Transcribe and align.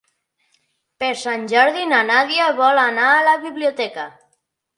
Per 1.03 1.09
Sant 1.23 1.43
Jordi 1.51 1.83
na 1.91 1.99
Nàdia 2.07 2.49
vol 2.63 2.83
anar 2.87 3.07
a 3.11 3.21
la 3.29 3.37
biblioteca. 3.45 4.09